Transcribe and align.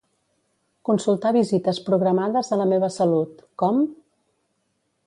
Consultar 0.89 1.33
visites 1.35 1.81
programades 1.91 2.51
a 2.57 2.61
La 2.63 2.69
meva 2.73 2.91
salut, 2.99 3.47
com? 3.65 3.81